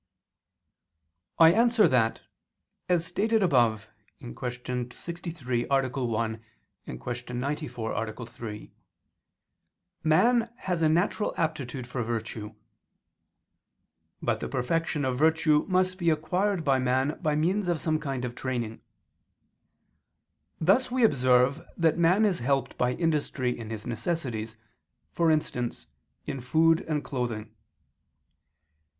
I 1.37 1.51
answer 1.53 1.87
that, 1.87 2.21
As 2.89 3.05
stated 3.05 3.43
above 3.43 3.87
(Q. 4.19 4.35
63, 4.91 5.67
A. 5.69 5.89
1; 5.89 6.43
Q. 6.87 7.33
94, 7.35 7.91
A. 8.07 8.25
3), 8.25 8.71
man 10.03 10.51
has 10.57 10.81
a 10.81 10.89
natural 10.89 11.35
aptitude 11.37 11.85
for 11.85 12.01
virtue; 12.01 12.55
but 14.23 14.39
the 14.39 14.49
perfection 14.49 15.05
of 15.05 15.19
virtue 15.19 15.67
must 15.67 15.99
be 15.99 16.09
acquired 16.09 16.63
by 16.63 16.79
man 16.79 17.19
by 17.21 17.35
means 17.35 17.67
of 17.67 17.79
some 17.79 17.99
kind 17.99 18.25
of 18.25 18.33
training. 18.33 18.81
Thus 20.59 20.89
we 20.89 21.03
observe 21.03 21.61
that 21.77 21.99
man 21.99 22.25
is 22.25 22.39
helped 22.39 22.75
by 22.75 22.93
industry 22.93 23.55
in 23.55 23.69
his 23.69 23.85
necessities, 23.85 24.55
for 25.13 25.29
instance, 25.29 25.85
in 26.25 26.41
food 26.41 26.81
and 26.87 27.03
clothing. 27.03 27.53